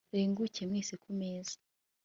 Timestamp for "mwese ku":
0.69-1.09